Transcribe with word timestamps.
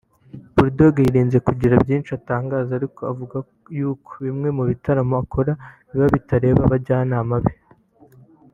Bull 0.53 0.69
Dogg 0.77 0.95
yirinze 1.05 1.37
kugira 1.47 1.81
byinshi 1.83 2.11
atangaza 2.19 2.71
ariko 2.79 3.01
avuga 3.11 3.35
yuko 3.77 4.11
bimwe 4.25 4.49
mu 4.57 4.63
bitaramo 4.69 5.15
akora 5.23 5.51
biba 5.89 6.07
bitareba 6.15 6.61
abajyanama 6.63 7.35
be 7.43 7.53